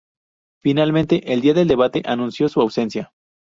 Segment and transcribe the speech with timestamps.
[0.63, 3.13] Finalmente, el día del debate, anunció su ausencia.